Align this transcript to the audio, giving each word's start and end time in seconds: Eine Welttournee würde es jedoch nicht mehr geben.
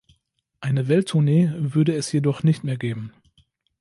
Eine 0.61 0.87
Welttournee 0.87 1.51
würde 1.55 1.93
es 1.93 2.11
jedoch 2.11 2.41
nicht 2.41 2.63
mehr 2.63 2.75
geben. 2.75 3.13